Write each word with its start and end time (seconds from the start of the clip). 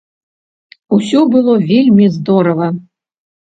Усё 0.97 1.21
было 1.37 1.53
вельмі 1.69 2.11
здорава. 2.17 2.67